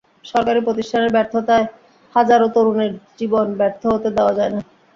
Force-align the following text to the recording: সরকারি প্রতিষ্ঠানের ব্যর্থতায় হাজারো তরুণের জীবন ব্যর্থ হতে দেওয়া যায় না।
সরকারি 0.25 0.59
প্রতিষ্ঠানের 0.67 1.13
ব্যর্থতায় 1.15 1.65
হাজারো 2.15 2.45
তরুণের 2.55 2.91
জীবন 3.19 3.45
ব্যর্থ 3.59 3.81
হতে 3.93 4.09
দেওয়া 4.17 4.33
যায় 4.37 4.51
না। 4.53 4.61